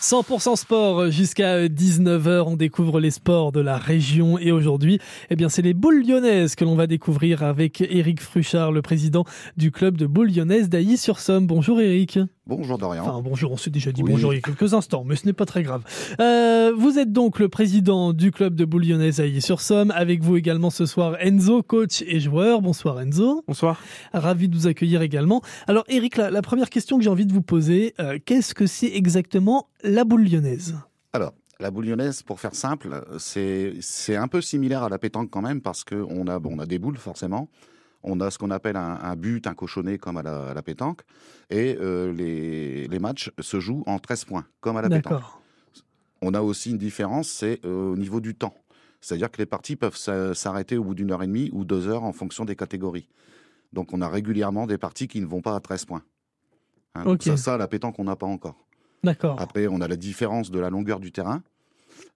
[0.00, 2.44] 100% sport jusqu'à 19h.
[2.46, 6.54] On découvre les sports de la région et aujourd'hui, eh bien, c'est les boules lyonnaises
[6.54, 9.24] que l'on va découvrir avec Eric Fruchard, le président
[9.58, 11.46] du club de boules lyonnaises d'Ailly-sur-Somme.
[11.46, 12.18] Bonjour Eric.
[12.46, 13.02] Bonjour Dorian.
[13.06, 15.32] Enfin, bonjour, on s'est déjà dit bonjour il y a quelques instants, mais ce n'est
[15.32, 15.84] pas très grave.
[16.20, 19.92] Euh, vous êtes donc le président du club de boules lyonnaises Ailly-sur-Somme.
[19.92, 22.62] Avec vous également ce soir Enzo, coach et joueur.
[22.62, 23.44] Bonsoir Enzo.
[23.46, 23.80] Bonsoir.
[24.12, 25.42] Ravi de vous accueillir également.
[25.68, 28.90] Alors Eric, la, première question que j'ai envie de vous poser, euh, qu'est-ce que c'est
[28.94, 30.76] exactement la boule lyonnaise?
[31.12, 33.76] Alors, la boule lyonnaise, pour faire simple, c'est
[34.16, 36.78] un peu similaire à la pétanque quand même, parce qu'on a, bon, on a des
[36.78, 37.48] boules forcément.
[38.02, 41.02] On a ce qu'on appelle un, but, un cochonnet comme à la, pétanque.
[41.50, 45.22] Et euh, les, les, matchs se jouent en 13 points, comme à la pétanque.
[46.22, 48.54] On a aussi une différence, c'est euh, au niveau du temps.
[49.00, 52.04] C'est-à-dire que les parties peuvent s'arrêter au bout d'une heure et demie ou deux heures
[52.04, 53.08] en fonction des catégories.
[53.72, 56.02] Donc on a régulièrement des parties qui ne vont pas à 13 points.
[56.94, 58.66] Hein, ça, ça, la pétanque, on n'a pas encore.
[59.02, 59.40] D'accord.
[59.40, 61.42] Après, on a la différence de la longueur du terrain.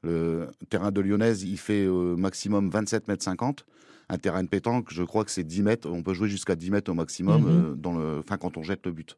[0.02, 3.64] Le terrain de Lyonnaise, il fait au maximum 27 mètres 50.
[4.08, 5.90] Un terrain de pétanque, je crois que c'est 10 mètres.
[5.90, 7.48] On peut jouer jusqu'à 10 mètres au maximum mhm.
[7.48, 9.16] euh, dans le, enfin, quand on jette le but.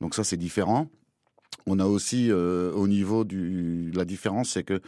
[0.00, 0.88] Donc ça, c'est différent.
[1.66, 4.80] On a aussi euh, au niveau du la différence, c'est que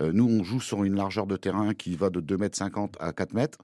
[0.00, 2.96] euh, nous on joue sur une largeur de terrain qui va de 2 mètres 50
[3.00, 3.58] à 4 mètres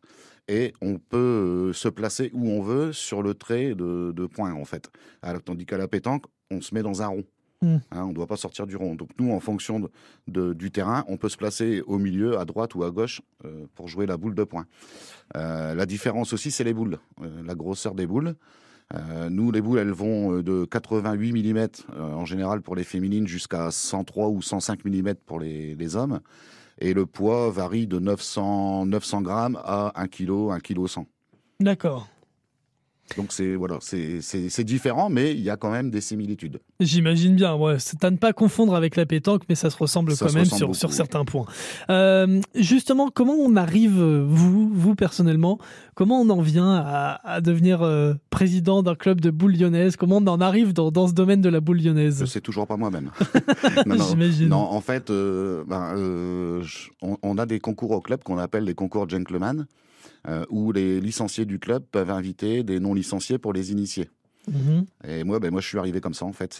[0.48, 4.64] et on peut se placer où on veut sur le trait de, de points en
[4.64, 4.90] fait.
[5.22, 7.24] Alors, tandis qu'à la pétanque, on se met dans un rond.
[7.60, 7.78] Hmm.
[7.90, 8.94] Hein, on ne doit pas sortir du rond.
[8.94, 9.82] Donc nous, en fonction
[10.28, 13.66] de, du terrain, on peut se placer au milieu, à droite ou à gauche euh,
[13.74, 14.66] pour jouer la boule de poing.
[15.36, 18.34] Euh, la différence aussi, c'est les boules, euh, la grosseur des boules.
[19.30, 24.28] nous, les boules, elles vont de 88 mm en général pour les féminines jusqu'à 103
[24.28, 26.20] ou 105 mm pour les, les, hommes.
[26.78, 31.06] Et le poids varie de 900, 900 grammes à 1 kg, 1 kg 100.
[31.60, 32.08] D'accord.
[33.16, 36.60] Donc c'est voilà, c'est différent, mais il y a quand même des similitudes.
[36.80, 37.54] J'imagine bien.
[37.54, 40.44] Ouais, c'est à ne pas confondre avec la pétanque, mais ça se ressemble quand même
[40.44, 41.46] sur, sur certains points.
[41.90, 45.58] Euh, justement, comment on arrive, vous, vous personnellement,
[45.94, 49.96] comment on en vient à, à devenir euh, président d'un club de boules lyonnaises?
[49.96, 52.24] Comment on en arrive dans, dans ce domaine de la boule lyonnaise?
[52.26, 53.10] C'est toujours pas moi-même.
[54.10, 54.48] J'imagine.
[54.48, 55.94] Non, en fait, euh, ben,
[57.02, 59.66] on, on, a des concours au club qu'on appelle les concours gentlemen.
[60.26, 64.10] Euh, où les licenciés du club peuvent inviter des non licenciés pour les initier.
[64.52, 64.86] Mhm.
[65.06, 66.24] Et moi, ben moi, je suis arrivé comme ça.
[66.24, 66.54] En fait,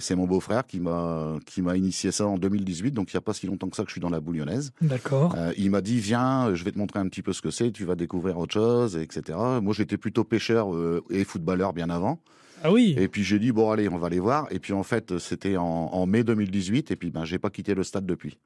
[0.00, 2.92] c'est mon beau-frère qui m'a qui m'a initié ça en 2018.
[2.92, 4.72] Donc, il n'y a pas si longtemps que ça que je suis dans la bouillonnaise.
[4.80, 5.34] D'accord.
[5.36, 7.70] Euh, il m'a dit viens, je vais te montrer un petit peu ce que c'est.
[7.70, 9.38] Tu vas découvrir autre chose, etc.
[9.60, 12.20] Moi, j'étais plutôt pêcheur euh, et footballeur bien avant.
[12.64, 12.94] Ah oui.
[12.96, 14.46] Et puis j'ai dit bon allez, on va aller voir.
[14.50, 16.92] Et puis en fait, c'était en, en, mai 2018.
[16.92, 18.38] Et puis ben j'ai pas quitté le stade depuis.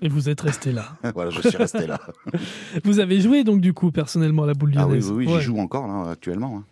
[0.00, 0.96] Et vous êtes resté là.
[1.14, 2.00] voilà, je suis resté là.
[2.84, 5.08] vous avez joué donc du coup personnellement à la boule lyonnaise.
[5.10, 6.58] Ah oui, oui, j'y joue encore là actuellement.
[6.58, 6.64] Hein.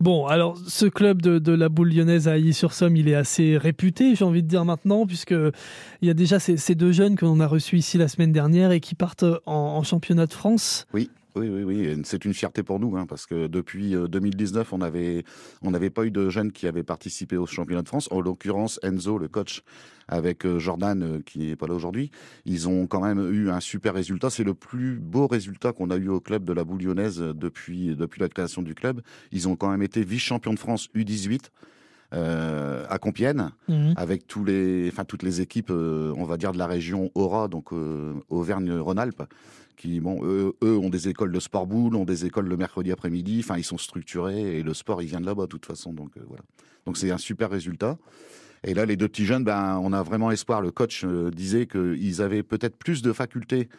[0.00, 4.24] Bon, alors ce club de, la boule lyonnaise à Ailly-sur-Somme, il est assez réputé, j'ai
[4.24, 7.46] envie de dire maintenant, puisque il y a déjà ces, deux jeunes que l'on a
[7.46, 10.86] reçus ici la semaine dernière et qui partent en, en championnat de France.
[10.94, 11.10] Oui.
[11.36, 12.02] Oui, oui, oui.
[12.04, 15.24] C'est une fierté pour nous, hein, parce que depuis 2019, euh, on n'avait
[15.62, 18.08] on pas eu de jeunes qui avaient participé au championnat de France.
[18.10, 19.62] En l'occurrence, Enzo, le coach,
[20.10, 22.10] avec euh, Jordan, euh, qui n'est pas là aujourd'hui,
[22.44, 24.28] ils ont quand même eu un super résultat.
[24.28, 28.20] C'est le plus beau résultat qu'on a eu au club de la Boule depuis, depuis
[28.20, 29.02] la création du club.
[29.32, 31.50] Ils ont quand même été vice-champions de France U18.
[32.12, 33.94] Euh, à Compiègne, mhm.
[33.96, 37.70] avec tous les, enfin, toutes les équipes, on va dire, de la région Aura, donc
[38.30, 39.22] Auvergne-Rhône-Alpes,
[39.80, 43.40] qui, bon, eux, ont des écoles de sport boule, ont des écoles le mercredi après-midi.
[43.42, 45.94] Enfin, ils sont structurés et le sport, il vient de là-bas de toute façon.
[45.94, 46.42] Donc euh, voilà.
[46.84, 47.96] Donc c'est un super résultat.
[48.62, 50.60] Et là, les deux petits jeunes, ben, on a vraiment espoir.
[50.60, 53.70] Le coach euh, disait qu'ils avaient peut-être plus de facultés,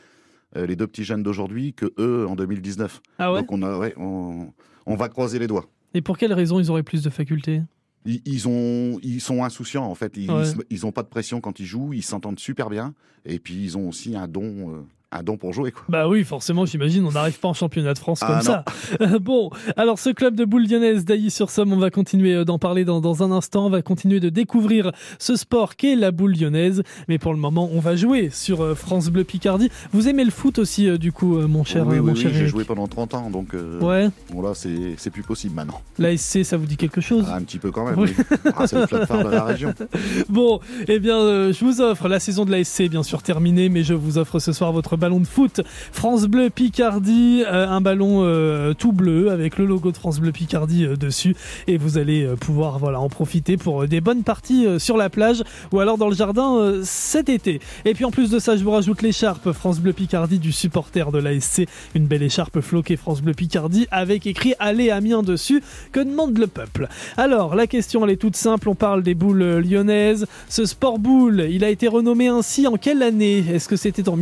[0.56, 3.00] euh, les deux petits jeunes d'aujourd'hui, que eux en 2019.
[3.20, 3.42] Ah ouais?
[3.42, 5.70] Donc on, a, ouais, on, va croiser les doigts.
[5.94, 7.62] Et pour quelles raisons ils auraient plus de facultés?
[8.06, 10.18] Ils, ont, ils sont insouciants en fait.
[10.18, 11.94] Ils n'ont pas de pression quand ils jouent.
[11.94, 12.96] Ils s'entendent super bien.
[13.24, 15.72] Et puis ils ont aussi un don un don pour jouer.
[15.72, 15.84] Quoi.
[15.90, 19.18] Bah oui, forcément, j'imagine, on n'arrive pas en championnat de France ah comme ça.
[19.20, 23.02] bon, alors ce club de boule lyonnaise d'Ailly-sur-Somme, on va continuer euh, d'en parler dans,
[23.02, 27.18] dans, un instant, on va continuer de découvrir ce sport qu'est la boule lyonnaise, mais
[27.18, 29.70] pour le moment, on va jouer sur euh, France Bleu Picardie.
[29.92, 32.64] Vous aimez le foot aussi, euh, du coup, mon cher Oui, oui, oui j'ai joué
[32.64, 34.10] pendant 30 ans, donc ouais.
[34.32, 35.82] bon là, c'est plus possible maintenant.
[36.00, 37.26] L'ASC, ça vous dit quelque chose?
[37.30, 38.14] Ah, Un petit peu quand même, oui.
[38.56, 39.74] Ah, c'est le de la région.
[40.30, 43.94] Bon, eh bien, je vous offre la saison de l'ASC, bien sûr terminée, mais je
[43.94, 45.60] vous offre ce soir votre ballon de foot.
[45.92, 51.36] France Bleu Picardie, un ballon tout bleu avec le logo de France Bleu Picardie dessus.
[51.68, 55.44] Et vous allez pouvoir voilà en profiter pour des bonnes parties sur la plage
[55.74, 57.60] ou alors dans le jardin cet été.
[57.84, 61.12] Et puis en plus de ça, je vous rajoute l'écharpe France Bleu Picardie du supporter
[61.12, 65.64] de l'ASC, une belle écharpe floquée France Bleu Picardie avec écrit Allez Amiens dessus.
[65.92, 66.88] Que demande le peuple?
[67.18, 70.28] Alors, la question elle est toute simple, on parle des boules lyonnaises.
[70.48, 73.44] Ce sport boule, il a été renommé ainsi en quelle année?
[73.52, 74.16] Est-ce que c'était en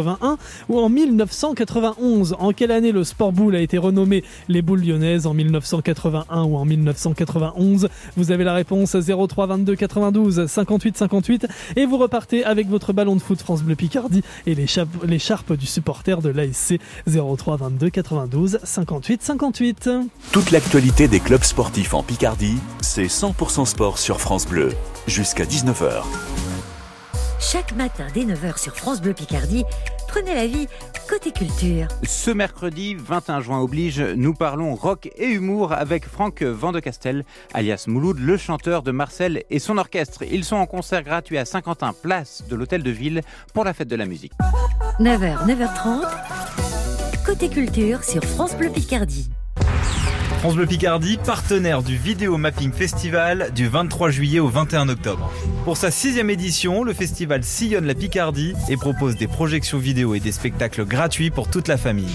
[0.00, 4.80] 1981 ou en 1991 En quelle année le sport boule a été renommé les boules
[4.80, 11.46] lyonnaises En 1981 ou en 1991 Vous avez la réponse 03 22 92 58 58
[11.76, 16.22] et vous repartez avec votre ballon de foot France Bleu Picardie et l'écharpe du supporter
[16.22, 19.90] de l'ASC 03 22 92 58 58.
[20.32, 24.70] Toute l'actualité des clubs sportifs en Picardie, c'est 100% sport sur France Bleu,
[25.06, 26.02] jusqu'à 19h.
[27.42, 29.64] Chaque matin dès 9h sur France Bleu Picardie,
[30.06, 30.68] prenez la vie
[31.08, 31.88] côté culture.
[32.04, 38.20] Ce mercredi 21 juin oblige, nous parlons rock et humour avec Franck Vandecastel, alias Mouloud,
[38.20, 40.22] le chanteur de Marcel et son orchestre.
[40.22, 43.22] Ils sont en concert gratuit à Saint-Quentin, place de l'Hôtel de Ville,
[43.52, 44.32] pour la fête de la musique.
[45.00, 49.30] 9h, 9h30, côté culture sur France Bleu Picardie.
[50.42, 55.32] France Bleu Picardie, partenaire du Vidéo Mapping Festival du 23 juillet au 21 octobre.
[55.64, 60.18] Pour sa sixième édition, le festival sillonne la Picardie et propose des projections vidéo et
[60.18, 62.10] des spectacles gratuits pour toute la famille.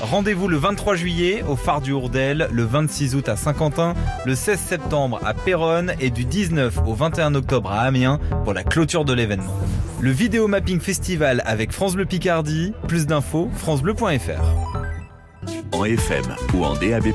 [0.00, 3.94] Rendez-vous le 23 juillet au Phare du Hourdel, le 26 août à Saint-Quentin,
[4.26, 8.62] le 16 septembre à Péronne et du 19 au 21 octobre à Amiens pour la
[8.62, 9.58] clôture de l'événement.
[10.00, 14.91] Le Vidéo Mapping Festival avec France Bleu Picardie, plus d'infos francebleu.fr.
[15.72, 17.08] En FM ou en DAB+,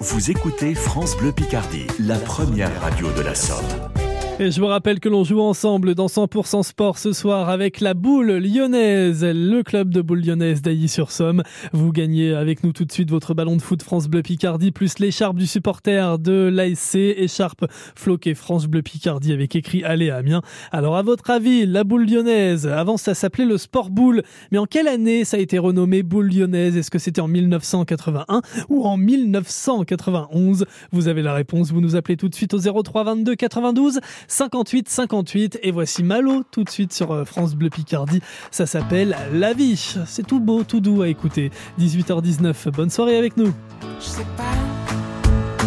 [0.00, 3.93] vous écoutez France Bleu Picardie, la première radio de la Somme.
[4.40, 7.94] Et je vous rappelle que l'on joue ensemble dans 100% sport ce soir avec la
[7.94, 11.44] boule lyonnaise, le club de boule lyonnaise d'Ailly-sur-Somme.
[11.72, 14.98] Vous gagnez avec nous tout de suite votre ballon de foot France Bleu Picardie plus
[14.98, 20.42] l'écharpe du supporter de l'ASC, écharpe floquée France Bleu Picardie avec écrit Allez Amiens.
[20.72, 24.66] Alors à votre avis, la boule lyonnaise, avant ça s'appelait le sport boule, mais en
[24.66, 26.76] quelle année ça a été renommé boule lyonnaise?
[26.76, 32.16] Est-ce que c'était en 1981 ou en 1991 Vous avez la réponse, vous nous appelez
[32.16, 36.92] tout de suite au 03 22 92 58 58 et voici Malo tout de suite
[36.92, 38.20] sur euh, France Bleu Picardie.
[38.50, 39.96] Ça s'appelle La vie.
[40.06, 41.50] C'est tout beau, tout doux à écouter.
[41.78, 42.70] 18h19.
[42.70, 43.52] Bonne soirée avec nous.
[44.00, 44.44] Je sais pas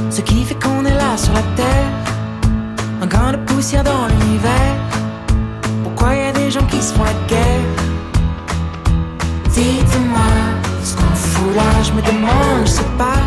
[0.09, 1.91] ce qui fait qu'on est là sur la terre.
[3.01, 4.75] Un grain de poussière dans l'univers.
[5.83, 7.61] Pourquoi y a des gens qui se font la guerre?
[9.53, 10.29] Dites-moi
[10.83, 13.21] ce qu'on fout là, je me demande, je sais pas.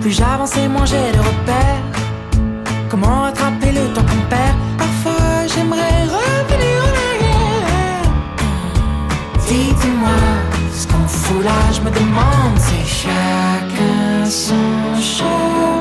[0.00, 1.82] Plus j'avance et moins j'ai de repères.
[2.88, 3.67] Comment rattraper
[11.28, 15.77] fout là, je me demande C'est chacun son chemin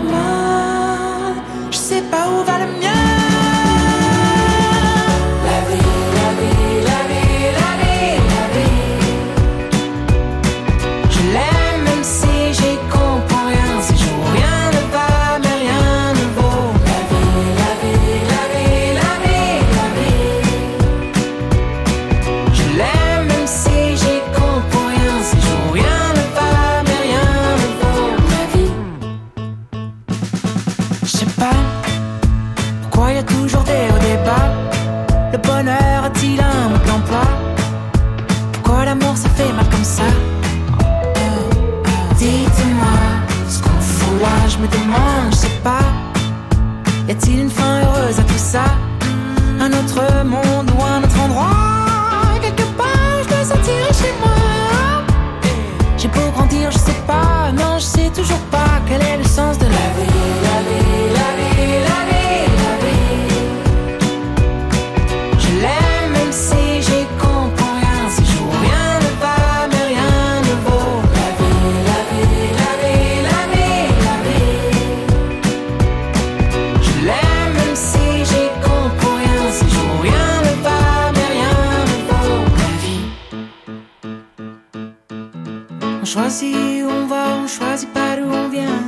[86.18, 88.84] choisit où on va, on choisit par d'où on vient.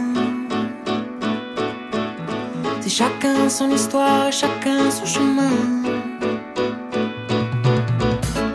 [2.82, 5.58] C'est chacun son histoire, chacun son chemin.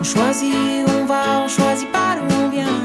[0.01, 0.55] On choisit
[0.87, 2.81] où on va, on choisit par d'où on vient.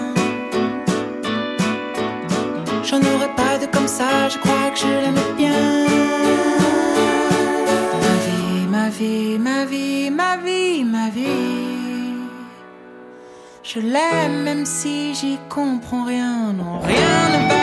[2.88, 5.62] J'en aurais pas de comme ça, je crois que je l'aime bien.
[8.04, 11.60] Ma vie, ma vie, ma vie, ma vie, ma vie.
[13.72, 16.54] Je l'aime même si j'y comprends rien.
[16.54, 17.59] Non, rien ne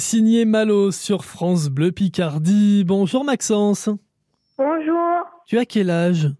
[0.00, 2.84] Signée Malo sur France Bleu Picardie.
[2.84, 3.88] Bonjour Maxence.
[4.58, 6.30] Bonjour, Tu as quel âge?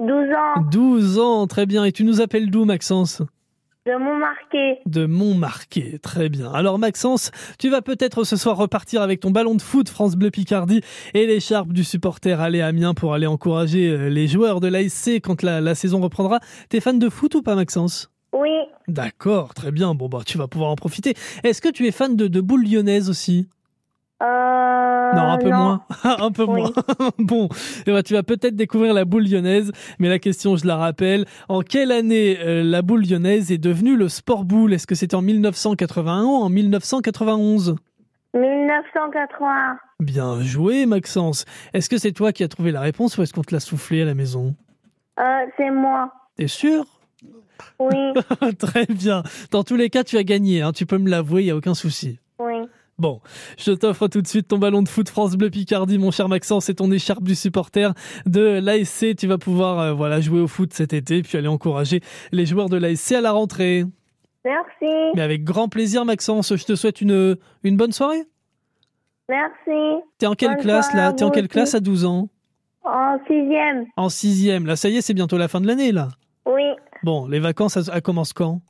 [0.00, 1.84] 12 ans, 12 ans, très bien.
[1.84, 3.22] Et tu nous appelles d'où Maxence?
[3.86, 4.80] De Montmarquet.
[4.86, 6.50] De Montmarquet, très bien.
[6.52, 10.30] Alors Maxence, tu vas peut-être ce soir repartir avec ton ballon de foot France Bleu
[10.30, 10.80] Picardie
[11.12, 15.20] et l'écharpe du supporter aller à Amiens pour aller encourager euh, les joueurs de l'ASC
[15.22, 16.40] quand la, la saison reprendra.
[16.70, 18.10] T'es fan de foot ou pas Maxence?
[18.36, 18.50] Oui,
[18.88, 19.94] D'accord, très bien.
[19.94, 21.14] Bon bah tu vas pouvoir en profiter.
[21.44, 23.48] Est-ce que tu es fan de, de boules lyonnaises aussi?
[24.22, 25.12] Euh...
[25.14, 25.82] Non, un peu moins.
[26.04, 26.60] un peu Oui.
[26.62, 26.72] moins.
[27.18, 27.48] bon,
[27.86, 31.26] eh ben, tu vas peut-être découvrir la boule lyonnaise, mais la question, je la rappelle,
[31.48, 34.72] en quelle année euh, la boule lyonnaise est devenue le sport boule?
[34.74, 37.76] Est-ce que c'était en 1981 ou en 1991
[38.34, 39.78] 1981.
[40.00, 41.44] Bien joué, Maxence.
[41.72, 44.02] Est-ce que c'est toi qui as trouvé la réponse ou est-ce qu'on te l'a soufflé
[44.02, 44.56] à la maison?
[45.20, 45.22] Euh,
[45.56, 46.12] c'est moi.
[46.36, 46.84] T'es sûr?
[47.78, 47.96] Oui,
[48.58, 49.22] Très bien.
[49.50, 50.62] Dans tous les cas, tu as gagné.
[50.62, 50.72] Hein.
[50.72, 52.18] Tu peux me l'avouer, il y a aucun souci.
[52.38, 52.54] oui.
[52.96, 53.20] Bon,
[53.58, 56.68] je t'offre tout de suite ton ballon de foot France Bleu Picardie, mon cher Maxence,
[56.68, 57.92] et ton écharpe du supporter
[58.24, 59.16] de l'ASC.
[59.16, 62.00] Tu vas pouvoir euh, voilà jouer au foot cet été, puis aller encourager
[62.30, 63.84] les joueurs de l'ASC à la rentrée.
[64.44, 66.54] Merci, Mais avec grand plaisir, Maxence.
[66.54, 68.22] Je te souhaite une, une bonne soirée.
[69.28, 70.02] merci.
[70.18, 71.12] T'es en quelle Bonne classe là?
[71.12, 71.48] T'es en quelle aussi.
[71.52, 72.28] classe à 12 ans?
[72.84, 73.86] En sixième.
[73.96, 74.66] En sixième.
[74.66, 76.10] Là, ça y est, c'est bientôt la fin de l'année là.
[76.46, 76.62] Oui.
[77.04, 78.62] Bon, les vacances, elles, elles commencent quand?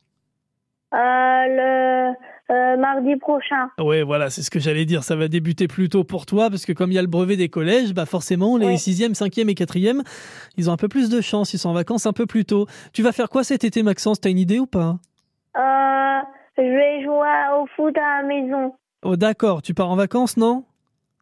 [0.93, 2.15] Euh, le
[2.51, 3.69] euh, mardi prochain.
[3.79, 5.05] Ouais, voilà, c'est ce que j'allais dire.
[5.05, 7.37] Ça va débuter plus tôt pour toi, parce que comme il y a le brevet
[7.37, 8.79] des collèges, bah forcément, les Oui.
[8.79, 10.03] sixième, cinquième et quatrième,
[10.57, 11.55] ils ont un peu plus de chance.
[11.55, 12.67] Ils sont en vacances un peu plus tôt.
[12.93, 14.21] Tu vas faire quoi cet été, Maxence?
[14.21, 14.97] T'as une idée ou pas?
[15.57, 16.21] Euh,
[16.59, 18.75] je vais jouer au foot à la maison.
[19.05, 19.63] Oh, d'accord.
[19.63, 20.65] Tu pars en vacances, non?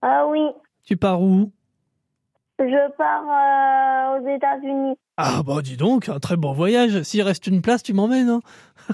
[0.01, 0.41] Ah oui,
[0.85, 1.53] Tu pars où?
[2.59, 4.97] Je pars euh, aux États-Unis.
[5.25, 7.03] Ah, bah, dis donc, un très bon voyage.
[7.03, 8.29] S'il reste une place, tu m'emmènes.
[8.29, 8.41] Hein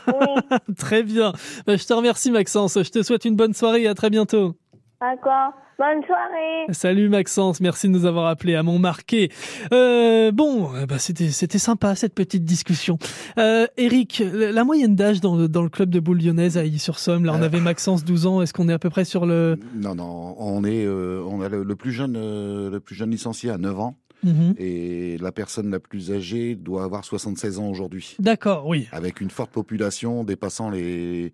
[0.07, 1.33] Oui, très bien.
[1.67, 2.75] Bah, je te remercie, Maxence.
[2.83, 4.55] Je te souhaite une bonne soirée et à très bientôt.
[5.01, 5.53] d'accord.
[5.79, 6.67] Bonne soirée.
[6.73, 9.29] Salut Maxence, merci de nous avoir appelés à Montmarquet.
[9.73, 12.99] Euh, bon, euh, bah c'était c'était sympa cette petite discussion.
[13.39, 17.25] Euh, Eric, la moyenne d'âge dans le, dans le club de boule lyonnaise à Illy-sur-Somme,
[17.25, 17.45] là on Euh.
[17.45, 19.57] avait Maxence 12 ans, est-ce qu'on est à peu près sur le...
[19.77, 23.13] Non, non, on est, euh, on a le, le plus jeune, euh, le plus jeune
[23.13, 23.95] licencié à 9 ans
[24.25, 24.55] Mhm.
[24.59, 29.31] et la personne la plus âgée doit avoir 76 ans aujourd'hui, D'accord, oui, avec une
[29.31, 31.33] forte population dépassant les,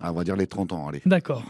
[0.00, 0.88] on va dire les 30 ans.
[0.88, 1.02] Allez.
[1.06, 1.44] d'accord.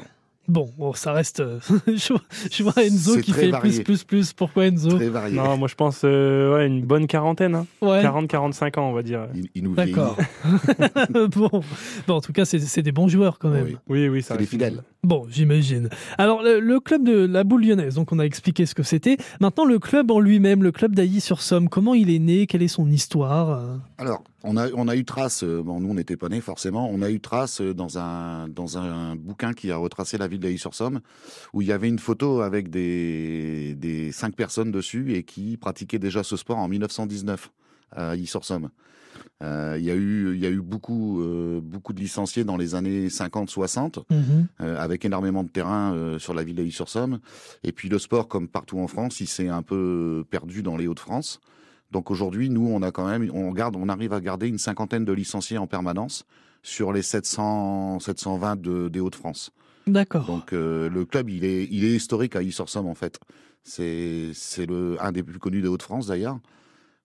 [0.50, 1.38] Bon, bon, ça reste...
[1.40, 3.70] euh, je, vois- Enzo qui fait varié.
[3.70, 4.32] plus, plus, plus.
[4.32, 5.36] Pourquoi Enzo Très varié.
[5.36, 7.66] Non, moi je pense euh, ouais, une bonne quarantaine, hein.
[7.80, 9.28] Ouais, 40-45 ans on va dire.
[9.34, 10.16] Il, il nous d'accord.
[11.10, 11.62] bon.
[12.08, 13.64] bon, en tout cas, c'est c'est des bons joueurs quand même.
[13.64, 13.76] Oui.
[13.88, 14.82] Oui, oui, ça C'est des fidèles.
[15.04, 15.88] Bon, j'imagine.
[16.18, 19.16] Alors, le, le club de la boule lyonnaise, donc on a expliqué ce que c'était.
[19.40, 22.46] Maintenant, le club en lui-même, le club d'Ailly-sur-Somme, comment il est né?
[22.46, 23.78] Quelle est son histoire?
[23.98, 26.88] Alors, on a, on a eu trace, euh, bon, nous on n'était pas nés forcément,
[26.90, 30.40] on a eu trace euh, dans un, dans un bouquin qui a retracé la ville
[30.40, 31.00] d'Ailly-sur-Somme,
[31.52, 35.98] où il y avait une photo avec des, des cinq personnes dessus et qui pratiquaient
[35.98, 37.50] déjà ce sport en 1919
[37.92, 38.70] à Ailly-sur-Somme.
[39.42, 42.56] Euh, il y a eu, il y a eu beaucoup, euh, beaucoup de licenciés dans
[42.56, 44.46] les années 50-60, Mhm.
[44.60, 47.20] euh, avec énormément de terrain sur la ville d'Ailly-sur-Somme.
[47.64, 50.86] Et puis le sport, comme partout en France, il s'est un peu perdu dans les
[50.86, 51.40] Hauts-de-France.
[51.90, 55.04] Donc aujourd'hui, nous, on a quand même, on garde, on arrive à garder une cinquantaine
[55.04, 56.24] de licenciés en permanence
[56.62, 59.52] sur les 700, 720 de, des Hauts-de-France.
[59.86, 60.26] D'accord.
[60.26, 63.18] Donc euh, le club, il est, il est historique à Ailly-sur-Somme en fait.
[63.62, 66.38] C'est, c'est le un des plus connus des Hauts-de-France d'ailleurs.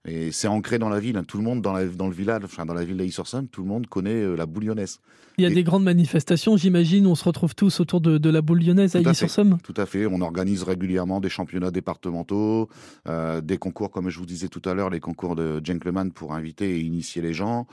[0.08, 1.18] Et c'est ancré dans la ville.
[1.18, 1.24] hein.
[1.28, 3.68] Tout le monde dans, la, dans le village, enfin dans la ville d'Ailly-sur-Somme, tout le
[3.68, 5.00] monde connaît euh, la bouillonnaise.
[5.38, 7.08] Il y a et- des grandes manifestations, j'imagine.
[7.08, 9.58] On se retrouve tous autour de, de la boule lyonnaise à Ailly-sur-Somme.
[9.64, 10.06] Tout à fait.
[10.06, 12.70] On organise régulièrement des championnats départementaux,
[13.08, 16.34] euh, des concours, comme je vous disais tout à l'heure, les concours de gentleman pour
[16.34, 17.68] inviter et initier les gens.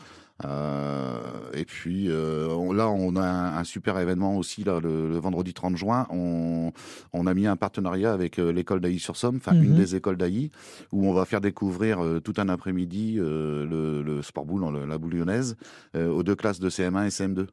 [0.44, 1.18] Euh,
[1.54, 5.18] et puis euh, on- là, on a un, un super événement aussi là, le, le
[5.18, 6.06] vendredi 30 juin.
[6.10, 6.72] On,
[7.12, 9.62] on a mis un partenariat avec euh, l'école d'Ailly-sur-Somme, enfin Mhm.
[9.64, 10.50] une des écoles d'Ailly,
[10.92, 15.14] où on va faire découvrir tout un après-midi le, le sport boule, le- la boule
[15.14, 15.56] lyonnaise,
[15.96, 17.46] euh, aux deux classes de CM1 et CM2.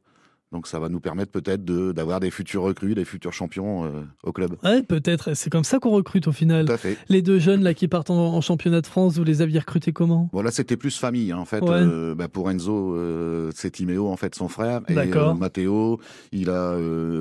[0.51, 3.89] Donc ça va nous permettre peut-être de- d'avoir des futurs recrues, des futurs champions euh,
[4.23, 4.55] au club.
[4.63, 5.35] Ouais, peut-être.
[5.35, 6.65] C'est comme ça qu'on recrute au final.
[6.65, 6.97] Tout à fait.
[7.07, 9.93] Les deux jeunes là qui partent en, en championnat de France, vous les aviez recrutés
[9.93, 10.29] comment?
[10.33, 11.61] Bon là c'était plus famille hein, en fait.
[11.61, 11.69] Ouais.
[11.73, 15.35] Euh, bah, pour Enzo euh, c'est Timéo en fait son frère et D'accord.
[15.35, 15.99] Matteo
[16.31, 16.75] il a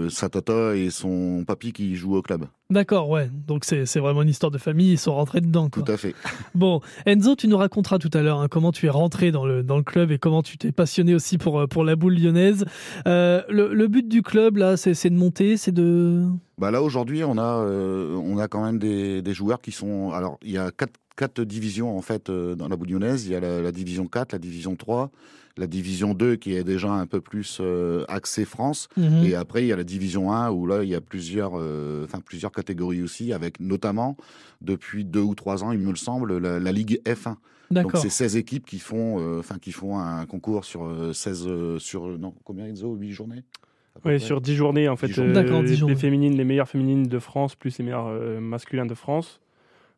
[0.09, 2.47] sa tata et son papy qui jouent au club.
[2.71, 3.31] D'accord, ouais.
[3.47, 4.93] Donc c'est vraiment une histoire de famille.
[4.93, 5.71] Ils sont rentrés dedans.
[5.71, 5.83] Quoi.
[5.83, 6.15] Tout à fait.
[6.55, 9.63] Bon, Enzo, tu nous raconteras tout à l'heure hein, comment tu es rentré dans le,
[9.63, 12.65] dans le club et comment tu t'es passionné aussi pour, pour la boule lyonnaise.
[13.07, 13.18] Euh,
[13.49, 16.25] le, le but du club, là, c'est de monter, c'est de...
[16.59, 20.39] Bah là aujourd'hui on a euh, on a quand même des, joueurs qui sont alors
[20.43, 20.73] il y a
[21.17, 23.27] quatre divisions en fait euh, dans la boule lyonnaise.
[23.27, 25.11] Il y a la, la division 4, la division 3,
[25.59, 28.89] la division 2 qui est déjà un peu plus euh, axée France.
[28.97, 29.25] Mhm.
[29.25, 32.05] Et après, il y a la division 1 où là, il y a plusieurs, euh,
[32.05, 34.17] enfin, plusieurs catégories aussi, avec notamment,
[34.63, 37.35] depuis deux ou trois ans, il me le semble, la, la Ligue F1.
[37.71, 38.01] Donc, D'accord.
[38.01, 41.79] c'est 16 équipes qui font, euh, enfin, qui font un concours sur euh, 16, euh,
[41.79, 43.43] sur, non, combien, Enzo 8 journées
[44.07, 45.31] Oui, sur 10 journées, en fait, journées.
[45.31, 45.95] euh, D'accord, 10 les, journées.
[45.95, 49.41] les féminines, les meilleures féminines de France, plus les meilleurs euh, masculins de France,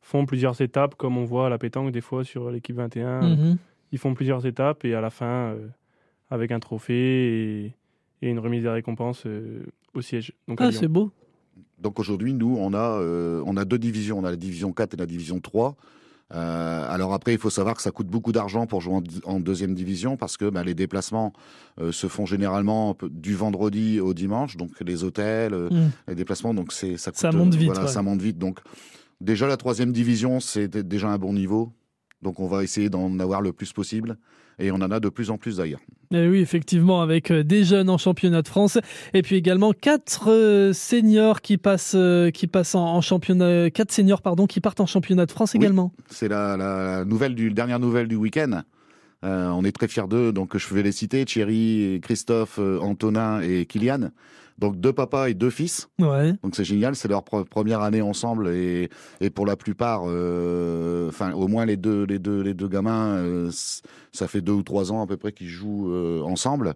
[0.02, 3.37] font plusieurs étapes, comme on voit à la pétanque des fois sur l'équipe 21.
[3.37, 3.57] Mhm.
[3.92, 5.66] Ils font plusieurs étapes et à la fin, euh,
[6.30, 7.75] avec un trophée et,
[8.23, 10.32] et une remise des récompenses euh, au siège.
[10.49, 11.11] Donc Ah, c'est beau.
[11.78, 14.18] Donc aujourd'hui, nous, on a, euh, on a deux divisions.
[14.18, 15.76] On a la division 4 et la division 3.
[16.32, 19.75] Euh, alors après, il faut savoir que ça coûte beaucoup d'argent pour jouer en, deuxième
[19.75, 21.32] division parce que bah, les déplacements
[21.80, 25.90] euh, se font généralement du vendredi au dimanche, donc les hôtels, euh, Mhm.
[26.06, 27.88] les déplacements, donc c'est ça, Ça monte vite, Voilà, ouais.
[27.88, 28.38] ça monte vite.
[28.38, 28.61] Donc
[29.20, 31.73] déjà la troisième division, c'est déjà un bon niveau.
[32.23, 34.17] Donc on va essayer d'en avoir le plus possible
[34.59, 35.81] et on en a de plus en plus d'ailleurs.
[36.12, 38.79] Eh oui, effectivement, avec euh, des jeunes en championnat de France
[39.15, 43.93] et puis également quatre euh, seniors qui passent, euh, qui passent en, en championnat, quatre
[43.93, 45.61] seniors pardon, qui partent en championnat de France Oui.
[45.61, 45.93] également.
[46.11, 48.62] C'est la, la nouvelle du dernière nouvelle du week-end.
[49.25, 53.67] Euh, on est très fiers d'eux, donc je vais les citer Thierry, Christophe, Antonin et
[53.67, 54.11] Kylian.
[54.61, 55.88] Donc deux papas et deux fils.
[55.99, 56.35] Ouais.
[56.43, 58.90] Donc c'est génial, c'est leur pre- première année ensemble et,
[59.23, 63.17] et pour la plupart, euh, enfin au moins les deux les deux les deux gamins,
[63.17, 63.50] euh,
[64.12, 66.75] ça fait deux ou trois ans à peu près qu'ils jouent euh, ensemble.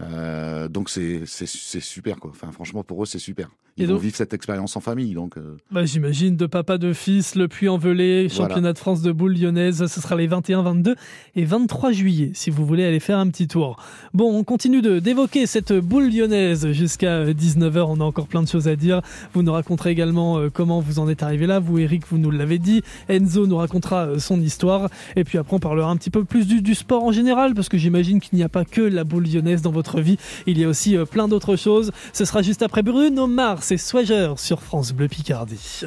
[0.00, 2.30] Euh, donc c'est super quoi.
[2.30, 3.48] Enfin franchement pour eux c'est super.
[3.78, 5.38] Ils vont vivre cette expérience en famille donc.
[5.38, 8.48] euh, Bah, J'imagine de papa, de fils, le Puy-en-Velay, Voilà.
[8.48, 9.86] championnat de France de boule lyonnaise.
[9.86, 10.94] Ce sera les 21, 22
[11.36, 13.82] et 23 juillet, si vous voulez aller faire un petit tour.
[14.12, 17.86] Bon, on continue de- d'évoquer cette boule lyonnaise jusqu'à 19h.
[17.88, 19.00] On a encore plein de choses à dire.
[19.32, 21.58] Vous nous raconterez également euh, comment vous en êtes arrivé là.
[21.58, 22.82] Vous, Eric, vous nous l'avez dit.
[23.08, 24.90] Enzo nous racontera euh, son histoire.
[25.16, 27.70] Et puis après, on parlera un petit peu plus du, du sport en général, parce
[27.70, 30.16] que j'imagine qu'il n'y a pas que la boule lyonnaise dans votre vie.
[30.46, 31.92] Il y a aussi euh, plein d'autres choses.
[32.12, 35.82] Ce sera juste après Bruno Mars et Swagger sur France Bleu Picardie.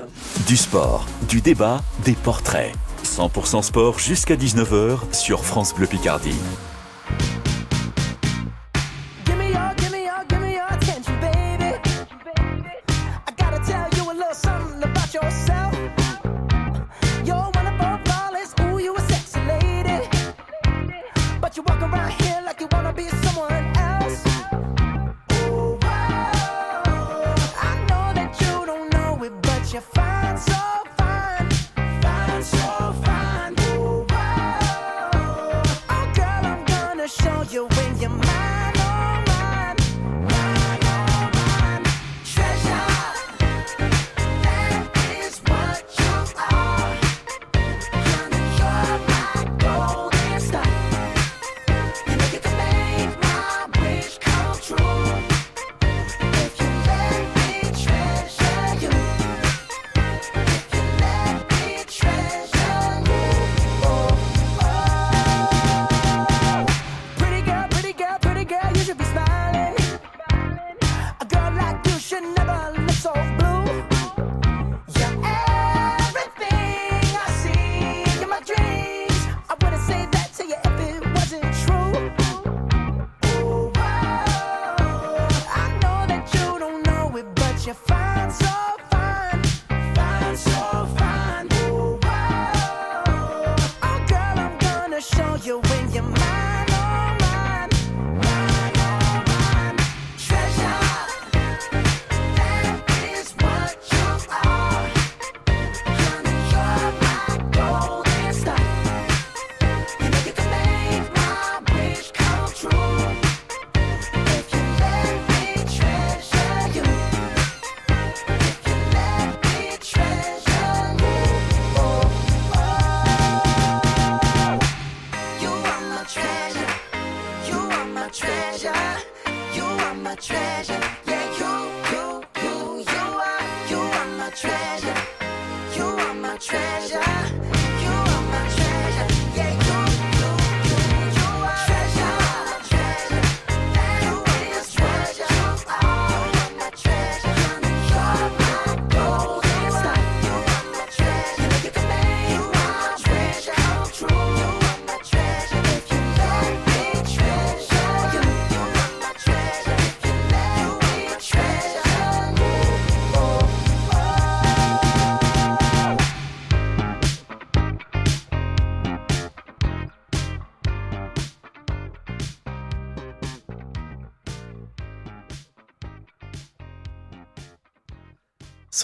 [0.47, 2.73] Du sport, du débat, des portraits.
[3.03, 6.35] 100% sport jusqu'à 19h sur France Bleu Picardie.
[9.25, 9.75] Give me your,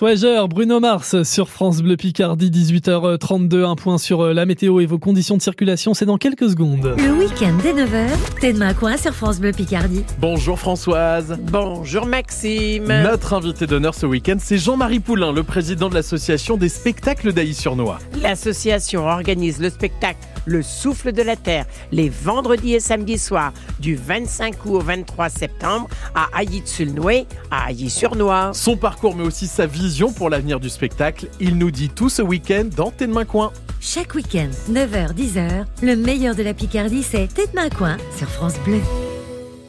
[0.01, 4.87] Swagger, Bruno Mars sur France Bleu Picardie, 18h32, un point sur euh, la météo et
[4.87, 6.95] vos conditions de circulation, c'est dans quelques secondes.
[6.97, 8.07] Le week-end dès 9h,
[8.39, 10.03] t'es de coin sur France Bleu Picardie.
[10.17, 11.37] Bonjour Françoise.
[11.43, 12.87] Bonjour Maxime.
[12.87, 17.99] Notre invité d'honneur ce week-end, c'est Jean-Marie Poulain, le président de l'association des spectacles d'Ailly-sur-Noix.
[18.23, 23.95] L'association organise le spectacle Le Souffle de la Terre les vendredis et samedis soirs du
[23.95, 28.49] 25 août au 23 septembre à Ailly-sur-Noix, à Ailly-sur-Noix.
[28.55, 32.21] Son parcours mais aussi sa vision pour l'avenir du spectacle, il nous dit tout ce
[32.21, 33.51] week-end dans T'es de main coin.
[33.81, 38.29] Chaque week-end, 9h, 10h, le meilleur de la Picardie, c'est T'es de main coin sur
[38.29, 38.79] France Bleu.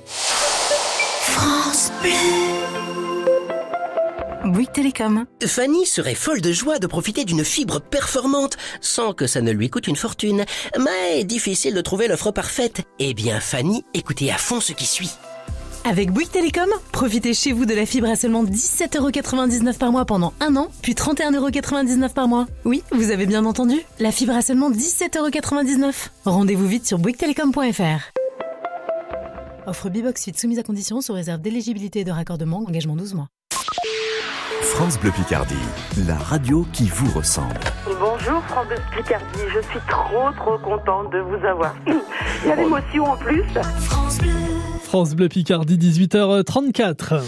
[0.06, 2.12] France Bleu.
[4.44, 5.24] Bouygues Télécom.
[5.44, 9.70] Fanny serait folle de joie de profiter d'une fibre performante sans que ça ne lui
[9.70, 10.44] coûte une fortune.
[10.78, 12.82] Mais difficile de trouver l'offre parfaite.
[13.00, 15.10] Eh bien Fanny, écoutez à fond ce qui suit.
[15.84, 20.32] Avec Bouygues Télécom, profitez chez vous de la fibre à seulement 17,99€ par mois pendant
[20.38, 22.46] un an, puis 31,99€ par mois.
[22.64, 25.92] Oui, vous avez bien entendu, la fibre à seulement 17,99€.
[26.24, 28.12] Rendez-vous vite sur bouyguestelecom.fr.
[29.66, 33.26] Offre Bibox Suite soumise à condition sous réserve d'éligibilité et de raccordement, engagement 12 mois.
[34.62, 35.54] France Bleu Picardie,
[36.06, 37.58] la radio qui vous ressemble.
[37.98, 41.74] Bonjour France Bleu Picardie, je suis trop trop contente de vous avoir.
[41.86, 43.42] Il y a l'émotion en plus.
[44.92, 45.30] France Bleu.
[45.30, 47.22] Picardie, 18h34.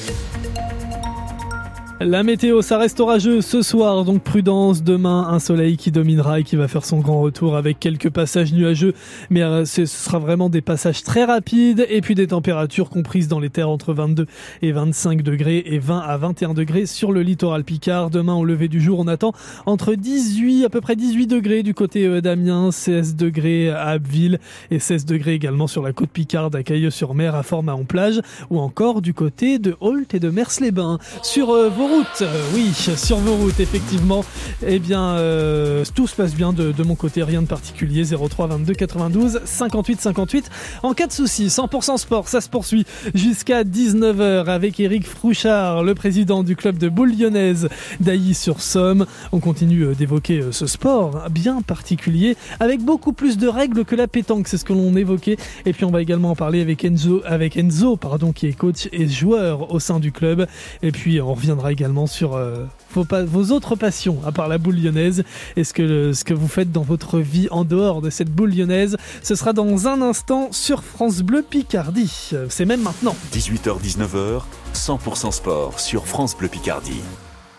[2.01, 4.83] La météo, ça reste orageux ce soir, donc prudence.
[4.83, 8.53] Demain, un soleil qui dominera et qui va faire son grand retour avec quelques passages
[8.53, 8.95] nuageux,
[9.31, 13.39] mais euh, ce sera vraiment des passages très rapides et puis des températures comprises dans
[13.39, 14.27] les terres entre 22
[14.63, 18.11] et 25 degrés et 20 à 21 degrés sur le littoral Picard.
[18.11, 19.33] Demain, au lever du jour, on attend
[19.65, 24.41] entre 18, à peu près 18 degrés du côté euh, d'Amiens, 16 degrés à Abbeville
[24.73, 29.15] et 16 degrés également sur la côte Picarde à Cailleux-sur-Mer, à Format-en-Plage ou encore du
[29.15, 30.99] côté de Holt et de Mers-les-Bains.
[31.23, 34.25] Sur euh, vos routes, euh, oui, sur vos routes, effectivement,
[34.67, 38.05] eh bien, euh, tout se passe bien de, mon côté, rien de particulier.
[38.05, 40.51] 03 22 92 58 58.
[40.83, 45.95] En cas de soucis, 100% sport, ça se poursuit jusqu'à 19h avec Eric Frouchard, le
[45.95, 47.69] président du club de boule lyonnaise
[48.01, 49.07] d'Ailly-sur-Somme.
[49.33, 54.09] On continue euh, d'évoquer ce sport bien particulier avec beaucoup plus de règles que la
[54.09, 55.37] pétanque, c'est ce que l'on évoquait.
[55.67, 58.89] Et puis on va également en parler avec Enzo, avec Enzo, pardon, qui est coach
[58.93, 60.47] et joueur au sein du club.
[60.83, 64.77] Et puis on reviendra également sur euh, vos, vos, autres passions, à part la boule
[64.77, 65.25] lyonnaise,
[65.57, 68.55] et ce que, ce que vous faites dans votre vie en dehors de cette boule
[68.55, 68.97] lyonnaise.
[69.23, 72.31] Ce sera dans un instant sur France Bleu Picardie.
[72.49, 73.15] C'est même maintenant.
[73.33, 74.43] 18h-19h,
[74.75, 77.03] 100% sport sur France Bleu Picardie.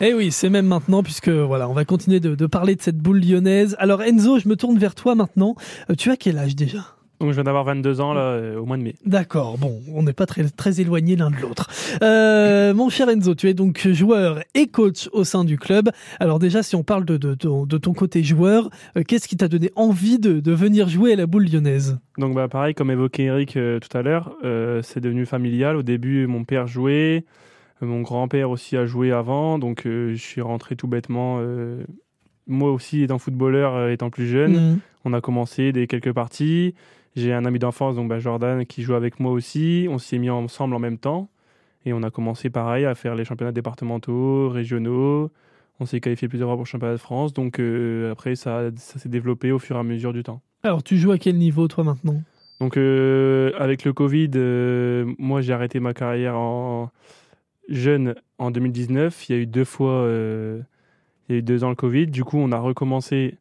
[0.02, 2.98] Eh oui, c'est même maintenant puisque voilà, on va continuer de, de, parler de cette
[2.98, 3.76] boule lyonnaise.
[3.80, 5.56] Alors Enzo, je me tourne vers toi maintenant.
[5.90, 6.95] Euh, tu as quel âge déjà?
[7.20, 8.96] Donc je viens d'avoir 22 ans là, euh, au mois de mai.
[9.06, 11.70] D'accord, bon, on n'est pas très, très éloignés l'un de l'autre.
[12.02, 15.90] Euh, mon cher Enzo, tu es donc joueur et coach au sein du club.
[16.20, 19.38] Alors déjà, si on parle de, de, de, de ton côté joueur, euh, qu'est-ce qui
[19.38, 21.98] t'a donné envie de, de venir jouer à la boule lyonnaise?
[22.18, 24.36] Donc bah, pareil, comme évoqué Eric euh, tout à l'heure,
[24.84, 25.78] c'est devenu familial.
[25.78, 27.26] Au début, mon père jouait,
[27.82, 31.40] mon grand-père aussi a joué avant, donc je suis rentré tout bêtement.
[32.48, 34.80] moi aussi, étant footballeur, étant plus jeune, mmh.
[35.06, 36.76] on a commencé des quelques parties.
[37.16, 39.88] J'ai un ami d'enfance, donc bah, Jordan, qui joue avec moi aussi.
[39.90, 41.30] On s'est mis ensemble en même temps.
[41.86, 45.32] Et on a commencé pareil à faire les championnats départementaux, régionaux.
[45.80, 47.34] On s'est qualifié plusieurs fois pour le championnat de France.
[47.34, 50.42] Donc euh, après, ça, ça s'est développé au fur et à mesure du temps.
[50.64, 52.22] Alors, tu joues à quel niveau, toi, maintenant?
[52.60, 56.90] Donc, euh, avec le Covid, euh, moi, j'ai arrêté ma carrière en
[57.70, 59.30] jeune en 2019.
[59.30, 62.08] Il y a eu deux fois, il y a eu deux ans le Covid.
[62.08, 63.38] Du coup, on a recommencé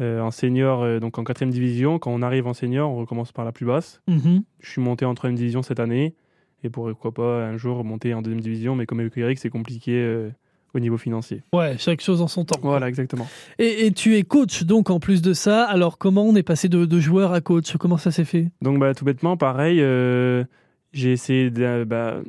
[0.00, 1.98] euh, en senior, euh, donc en quatrième division.
[1.98, 4.00] Quand on arrive en senior, on recommence par la plus basse.
[4.08, 4.42] -hmm.
[4.60, 6.14] Je suis monté en troisième division cette année
[6.62, 9.92] et pourquoi pas un jour monter en deuxième division, mais comme avec Eric, c'est compliqué
[9.92, 10.30] euh,
[10.74, 11.42] au niveau financier.
[11.52, 12.58] Ouais, chaque chose en son temps.
[12.62, 13.28] Voilà, exactement.
[13.58, 15.64] Et, et, tu es coach donc en plus de ça.
[15.64, 17.76] Alors comment on est passé de, de joueur à coach?
[17.76, 18.50] Comment ça s'est fait?
[18.62, 19.78] Donc bah, tout bêtement, pareil,
[20.92, 22.22] j'ai essayé de, bah,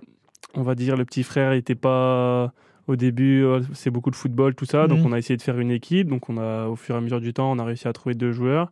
[0.54, 2.54] on va dire, le petit frère n'était pas
[2.88, 3.43] au début,
[3.74, 4.88] c'est beaucoup de football, tout ça.
[4.88, 5.06] Donc, Mhm.
[5.08, 6.08] on a essayé de faire une équipe.
[6.08, 8.13] Donc, on a, au fur et à mesure du temps, on a réussi à trouver
[8.15, 8.71] deux joueurs.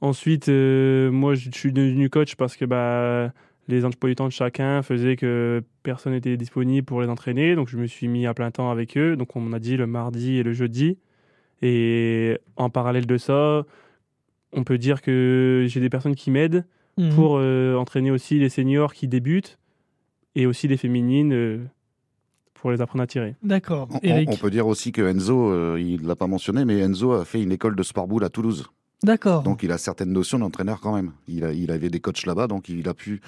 [0.00, 3.32] Ensuite, euh, moi, je suis devenu coach parce que bah,
[3.68, 7.54] les emplois du temps de chacun faisaient que personne n'était disponible pour les entraîner.
[7.54, 9.16] Donc, je me suis mis à plein temps avec eux.
[9.16, 10.98] Donc, on a dit le mardi et le jeudi.
[11.62, 13.64] Et en parallèle de ça,
[14.52, 16.64] on peut dire que j'ai des personnes qui m'aident
[16.96, 17.14] Mhm.
[17.14, 19.58] pour euh, entraîner aussi les seniors qui débutent
[20.34, 21.58] et aussi les féminines euh,
[22.60, 23.36] pour les apprendre à tirer.
[23.42, 23.88] D'accord.
[24.02, 27.42] On, peut dire aussi que Enzo, euh, il l'a pas mentionné, mais Enzo a fait
[27.42, 28.66] une école de sport boule à Toulouse.
[29.04, 29.42] D'accord.
[29.44, 31.12] Donc il a certaines notions d'entraîneur quand même.
[31.28, 33.20] Il, a, il avait des coachs là-bas, donc il a pu,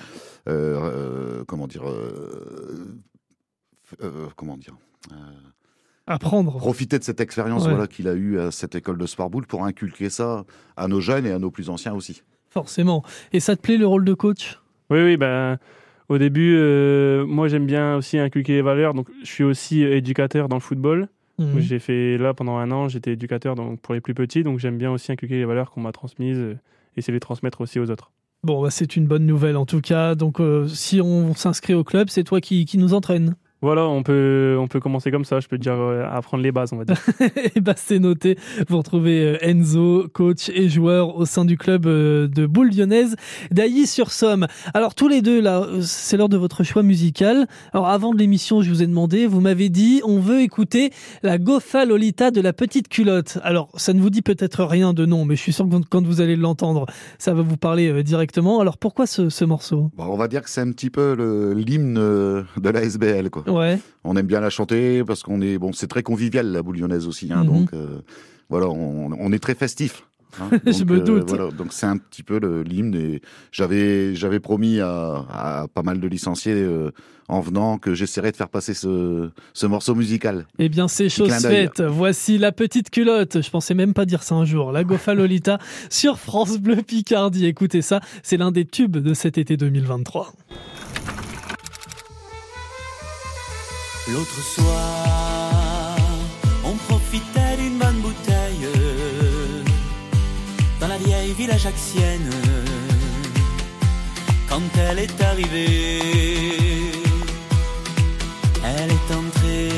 [0.49, 2.99] euh, euh, comment dire, euh,
[4.03, 4.75] euh, comment dire.
[5.12, 5.14] euh,
[6.07, 6.57] apprendre.
[6.57, 7.71] Profiter de cette expérience Ouais.
[7.71, 10.45] voilà, qu'il a eue à cette école de sport boule pour inculquer ça
[10.77, 12.23] à nos jeunes et à nos plus anciens aussi.
[12.49, 13.05] Forcément.
[13.33, 14.59] Et ça te plaît le rôle de coach?
[14.90, 15.59] Oui, oui, ben,
[16.11, 18.94] au début, euh, moi j'aime bien aussi inculquer les valeurs.
[18.94, 21.09] Donc, je suis aussi éducateur dans le football.
[21.38, 21.61] Mhm.
[21.61, 24.42] J'ai fait là pendant un an, j'étais éducateur donc, pour les plus petits.
[24.42, 26.59] Donc, j'aime bien aussi inculquer les valeurs qu'on m'a transmises, euh,
[26.96, 28.11] essayer de les transmettre aussi aux autres.
[28.42, 30.16] Bon, bah, c'est une bonne nouvelle en tout cas.
[30.16, 33.37] Donc, euh, si on s'inscrit au club, c'est toi qui, qui nous entraîne.
[33.62, 35.38] Voilà, on peut, on peut commencer comme ça.
[35.40, 36.96] Je peux te dire euh, apprendre les bases, on va dire.
[37.55, 38.38] Et bah, c'est noté.
[38.68, 43.16] Vous retrouvez euh, Enzo, coach et joueur au sein du club euh, de boule lyonnaise
[43.51, 44.46] d'Ailly-sur-Somme.
[44.75, 47.46] Alors, tous les deux, là, euh, c'est l'heure de votre choix musical.
[47.73, 50.90] Alors, avant de l'émission, je vous ai demandé, vous m'avez dit, on veut écouter
[51.23, 53.38] la Gofa Lolita de la petite culotte.
[53.42, 56.05] Alors, ça ne vous dit peut-être rien de nom, mais je suis sûr que quand
[56.07, 56.87] vous allez l'entendre,
[57.18, 58.61] ça va vous parler euh, directement.
[58.61, 59.90] Alors, pourquoi ce, ce morceau?
[59.96, 63.29] Bon, on va dire que c'est un petit peu le- l'hymne de la SBL.
[63.31, 63.44] Quoi.
[63.51, 63.79] Ouais.
[64.05, 67.07] On aime bien la chanter parce qu'on est bon, c'est très convivial la boule lyonnaise
[67.07, 67.33] aussi.
[67.33, 67.47] Hein, Mhm.
[67.47, 68.01] Donc euh,
[68.49, 70.05] voilà, on, on est très festif.
[70.41, 70.49] hein.
[70.67, 71.29] Je me doute.
[71.29, 73.21] voilà, donc c'est un petit peu le- l'hymne et
[73.53, 76.91] j'avais j'avais promis à, à pas mal de licenciés euh,
[77.29, 80.47] en venant que j'essaierais de faire passer ce, ce morceau musical.
[80.59, 81.81] Eh bien, c'est chose faite.
[81.81, 83.41] Voici la petite culotte.
[83.41, 84.73] Je pensais même pas dire ça un jour.
[84.73, 85.59] La Gofa Lolita
[85.91, 87.47] sur France Bleu Picardie.
[87.47, 90.33] Écoutez ça, c'est l'un des tubes de cet été 2023.
[94.12, 95.96] L'autre soir,
[96.64, 98.66] on profitait d'une bonne bouteille
[100.81, 102.31] dans la vieille ville ajaxienne.
[104.49, 106.92] Quand elle est arrivée,
[108.64, 109.68] elle est entrée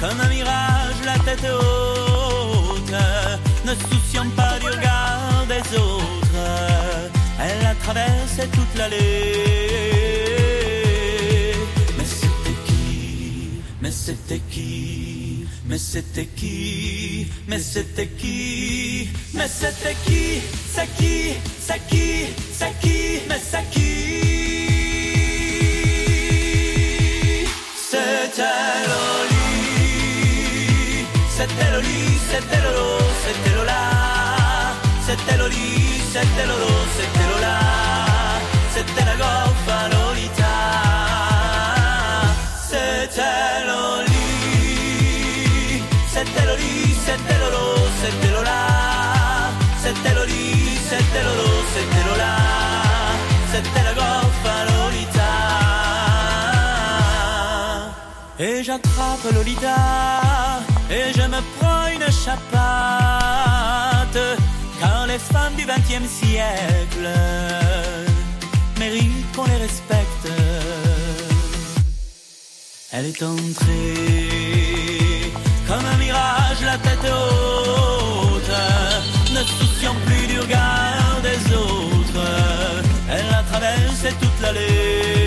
[0.00, 2.94] comme un mirage, la tête haute,
[3.64, 6.42] ne se souciant pas du regard des autres.
[7.38, 9.45] Elle a traversé toute l'allée.
[14.06, 20.42] C'était qui Mais c'était qui Mais c'était qui Mais c'était qui
[20.72, 23.90] C'est qui C'est qui C'est qui Mais c'est qui
[27.90, 28.42] C'était
[28.90, 29.48] Loli
[31.36, 32.88] C'était Loli C'était Lolo
[33.24, 33.82] C'était Lola
[35.04, 35.68] C'était Loli
[36.12, 37.35] C'était Lolo C'était Lola
[58.58, 59.76] Et j'attrape Lolita
[60.90, 62.38] Et je me prends une chapate
[64.80, 67.08] Car les femmes du XXe siècle
[68.78, 70.28] Méritent qu'on les respecte
[72.92, 74.46] Elle est entrée
[75.68, 78.52] comme un mirage, la tête haute,
[79.32, 82.24] ne souciant plus du regard des autres.
[83.10, 85.25] Elle a traversé toute l'allée.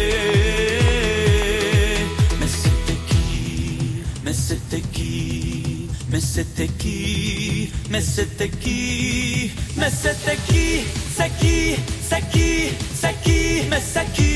[4.72, 11.76] Mais c'était qui Mais c'était qui Mais c'était qui Mais c'était qui C'est qui
[12.08, 14.30] C'est qui C'est qui Mais c'est qui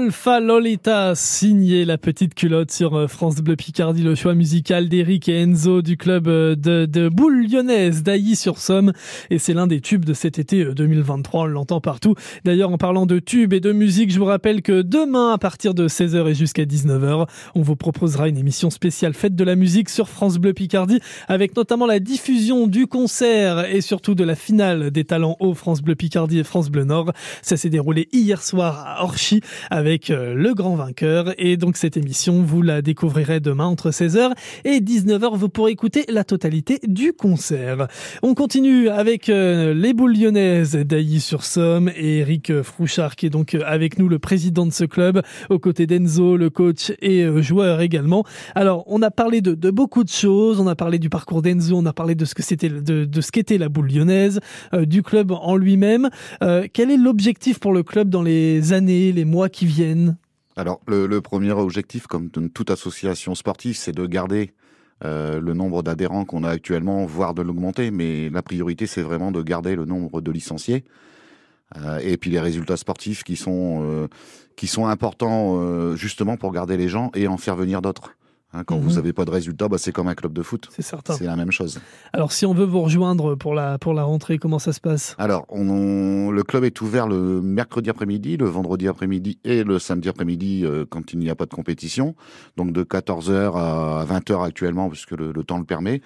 [0.08, 5.28] Golfa Lolita, signée la petite culotte sur euh, France Bleu Picardie, le choix musical d'Eric
[5.28, 8.94] et Enzo du club euh, de, de Boule lyonnaise d'Ailly-sur-Somme.
[9.32, 12.16] Et c'est l'un des tubes de cet été 2023, on l'entend partout.
[12.46, 15.74] D'ailleurs, en parlant de tubes et de musique, je vous rappelle que demain, à partir
[15.74, 19.90] de 16h et jusqu'à 19h, on vous proposera une émission spéciale Fête de la musique
[19.90, 24.90] sur France Bleu Picardie, avec notamment la diffusion du concert et surtout de la finale
[24.90, 27.12] des talents hauts France Bleu Picardie et France Bleu Nord.
[27.42, 31.34] Ça s'est déroulé hier soir à Orchy avec euh, le grand vainqueur.
[31.38, 34.32] Et donc cette émission, vous la découvrirez demain entre 16h
[34.64, 35.36] et 19h.
[35.36, 37.88] Vous pourrez écouter la totalité du concert.
[38.22, 43.62] On continue avec euh, les boules lyonnaises d'Ailly-sur-Somme et Eric Frouchard qui est donc euh,
[43.66, 48.24] avec nous, le président de ce club, aux côtés d'Enzo, le coach et joueur également.
[48.56, 50.60] Alors, on a parlé de, de, beaucoup de choses.
[50.60, 53.22] On a parlé du parcours d'Enzo, on a parlé de ce que c'était, de, de
[53.22, 54.40] ce qu'était la boule lyonnaise,
[54.74, 56.10] du club en lui-même.
[56.74, 59.87] quel est l'objectif pour le club dans les années, les mois qui viennent?
[60.56, 64.54] Alors, le, premier objectif, comme toute association sportive, c'est de garder
[65.06, 67.92] euh, le nombre d'adhérents qu'on a actuellement, voire de l'augmenter.
[67.92, 70.84] Mais la priorité, c'est vraiment de garder le nombre de licenciés.
[71.76, 74.08] Euh, et puis les résultats sportifs qui sont, euh,
[74.56, 78.16] qui sont importants justement pour garder les gens et en faire venir d'autres.
[78.58, 79.14] Hein, quand vous n'avez mhm.
[79.14, 80.68] pas de résultat, bah, c'est comme un club de foot.
[80.72, 81.14] C'est certain.
[81.14, 81.80] C'est la même chose.
[82.14, 85.16] Alors, si on veut vous rejoindre pour la, pour la rentrée, comment ça se passe?
[85.20, 90.10] Alors, on, le club est ouvert le mercredi après-midi, le vendredi après-midi et le samedi
[90.10, 92.16] après-midi euh, quand il n'y a pas de compétition.
[92.56, 96.02] Donc, de 14h à 20h actuellement, puisque le, le temps le permet.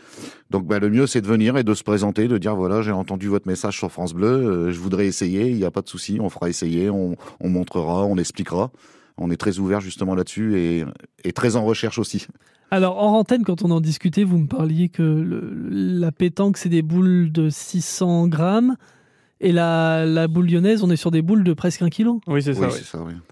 [0.49, 2.91] Donc, bah, le mieux, c'est de venir et de se présenter, de dire voilà, j'ai
[2.91, 5.89] entendu votre message sur France Bleu, euh, je voudrais essayer, il n'y a pas de
[5.89, 8.71] souci, on fera essayer, on, on montrera, on expliquera
[9.17, 10.57] on est très ouvert justement là-dessus
[11.23, 12.27] et, très en recherche aussi.
[12.71, 15.25] Alors en antenne, quand on en discutait, vous me parliez que
[15.69, 18.75] la pétanque, c'est des boules de 600 grammes.
[19.43, 22.43] Et la, la boule lyonnaise, on est sur des boules de presque 1 kg Oui,
[22.43, 22.69] c'est ça.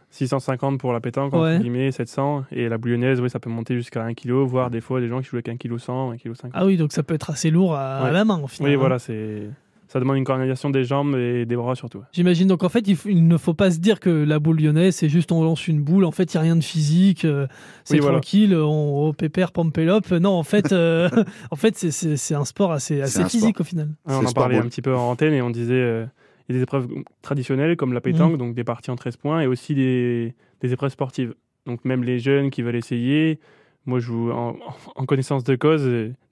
[0.10, 2.46] 650 pour la pétanque, entre guillemets, 700.
[2.52, 5.08] Et la boule lyonnaise, oui, ça peut monter jusqu'à 1 kg, voire des fois des
[5.08, 6.52] gens qui jouent avec 1 kg 100, 1 kg 50.
[6.56, 8.72] Ah oui, donc ça peut être assez lourd à, à la main, au final.
[8.72, 9.44] Oui, voilà, c'est
[9.90, 12.04] ça demande une coordination des jambes et des bras surtout.
[12.14, 15.10] J'imagine donc en fait il, ne faut pas se dire que la boule lyonnaise c'est
[15.10, 17.48] juste on lance une boule, en fait il n'y a rien de physique, euh,
[17.84, 20.12] c'est tranquille, on, au pépère, pompelope.
[20.12, 21.10] Non en fait, euh,
[21.52, 23.90] en fait c'est un sport assez, assez physique au final.
[24.06, 26.06] on en parlait un petit peu en antenne et on disait euh,
[26.48, 26.88] il y a des épreuves
[27.24, 28.38] traditionnelles comme la pétanque, mmh.
[28.38, 31.34] donc des parties en 13 points et aussi des, des, épreuves sportives.
[31.66, 33.40] Donc même les jeunes qui veulent essayer,
[33.88, 34.56] moi je joue en,
[34.96, 35.84] en connaissance de cause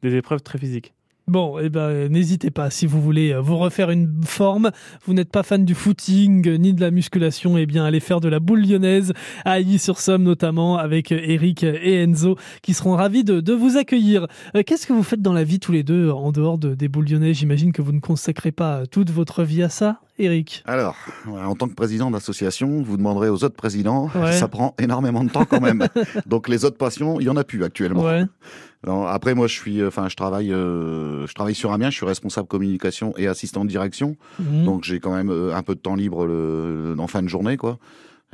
[0.04, 0.94] des épreuves très physiques.
[1.30, 4.72] Bon, eh ben, n'hésitez pas si vous voulez euh, vous refaire une forme.
[5.04, 8.22] Vous n'êtes pas fan du footing euh, ni de la musculation, eh bien, allez faire
[8.22, 9.12] de la boule lyonnaise
[9.44, 14.28] à sur somme notamment avec euh, Eric et Enzo qui seront ravis de, vous accueillir.
[14.66, 17.74] Qu'est-ce que vous faites dans la vie tous les deux en dehors des boules J'imagine
[17.74, 20.00] que vous ne consacrez pas toute votre vie à ça?
[20.20, 20.96] Eric Alors,
[21.28, 25.46] en tant que président d'association, vous demanderez aux autres présidents, ça prend énormément de temps
[25.46, 25.88] quand même.
[26.26, 28.06] Donc les autres passions, il y en a plus actuellement.
[29.08, 31.90] après, moi, je suis, enfin, je travaille, euh, je travaille sur Amiens.
[31.90, 34.16] Je suis responsable communication et assistant de direction.
[34.40, 34.66] Mhm.
[34.66, 37.58] Donc j'ai quand même euh, un peu de temps libre le, en fin de journée,
[37.58, 37.78] quoi.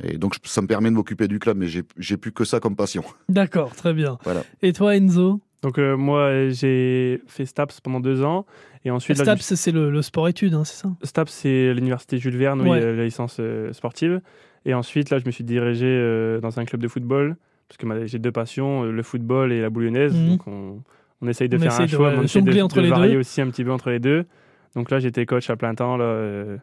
[0.02, 2.74] Et donc ça me permet de m'occuper du club, mais j'ai plus que ça comme
[2.74, 3.04] passion.
[3.28, 4.18] D'accord, très bien.
[4.62, 5.40] Et toi, Enzo?
[5.62, 8.44] Donc euh, moi j'ai fait STAPS pendant deux ans
[8.84, 10.90] et ensuite STAPS c'est le, sport études hein, c'est ça?
[11.02, 13.40] STAPS c'est l'université Jules Verne oui la licence
[13.72, 14.20] sportive
[14.64, 17.36] et ensuite là je me suis dirigé dans un club de football
[17.68, 20.28] parce que j'ai deux passions le football et la boulonnaise mhm.
[20.28, 20.82] donc on,
[21.24, 23.64] on essaye de faire un choix, on essaye de, entre les varier aussi un petit
[23.64, 24.26] peu entre les deux.
[24.74, 26.58] Donc là, j'étais coach à plein temps euh,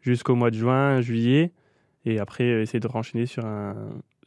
[0.00, 1.52] jusqu'au mois de juin, juillet,
[2.04, 3.74] et après euh, essayer de renchaîner sur un,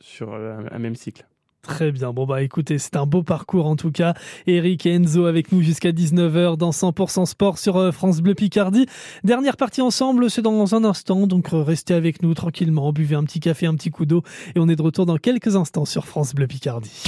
[0.02, 1.26] sur un même cycle.
[1.62, 2.14] Très bien.
[2.14, 4.14] Bon, bah écoutez, c'est un beau parcours en tout cas.
[4.48, 8.86] Eric et Enzo avec nous jusqu'à 19h dans 100% Sport sur euh, France Bleu Picardie.
[9.24, 11.28] Dernière partie ensemble, c'est dans un instant.
[11.28, 14.24] Donc euh, restez avec nous tranquillement, buvez un petit café, un petit coup d'eau.
[14.56, 17.04] Et on est de retour dans quelques instants sur France Bleu Picardie.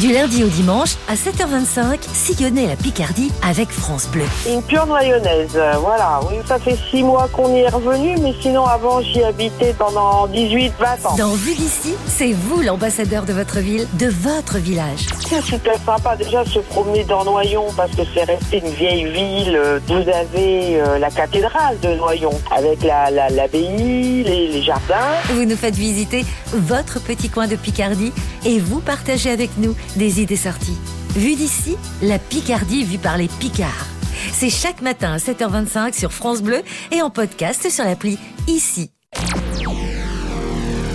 [0.00, 4.24] Du lundi au dimanche à 7h25, sillonnez la Picardie avec France Bleu.
[4.48, 6.18] Une pure noyonnaise, euh, voilà.
[6.30, 10.26] Oui, ça fait six mois qu'on y est revenu, mais sinon avant j'y habitais pendant
[10.28, 10.70] 18-20
[11.06, 11.16] ans.
[11.18, 15.08] Dans Vue d'ici, c'est vous l'ambassadeur de votre ville de votre village.
[15.28, 19.58] C'était sympa déjà se promener dans Noyon parce que c'est resté une vieille ville.
[19.88, 24.94] Vous avez euh, la cathédrale de Noyon avec l'abbaye, la, les, les jardins.
[25.34, 26.24] Vous nous faites visiter
[26.54, 28.12] votre petit coin de Picardie
[28.46, 30.76] et vous partagez avec nous des idées sorties.
[31.14, 33.86] Vue d'ici, la Picardie vue par les Picards.
[34.32, 38.90] C'est chaque matin à 7h25 sur France Bleu et en podcast sur l'appli Ici.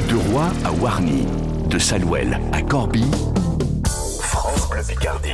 [0.10, 1.26] De Roi à Warny
[1.68, 3.04] de Salouel à Corby,
[4.22, 5.32] France Bleu Picardie.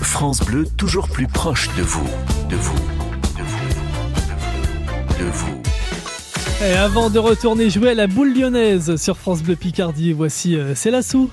[0.00, 2.06] France Bleu toujours plus proche de vous,
[2.48, 2.78] de vous,
[3.36, 3.64] de vous,
[5.18, 5.24] de vous.
[5.24, 5.62] De vous.
[6.64, 10.74] Et avant de retourner jouer à la boule lyonnaise sur France Bleu Picardie, voici euh,
[10.76, 11.30] C'est la sous.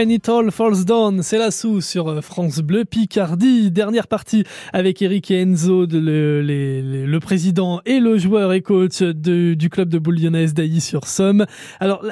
[0.00, 3.70] When It All Falls Down, c'est la sous sur euh, France Bleu Picardie.
[3.70, 8.54] Dernière partie avec Eric et Enzo, de le, les- les- le président et le joueur
[8.54, 11.44] et coach de- du club de boule lyonnaise d'Ailly sur Somme.
[11.80, 12.02] Alors,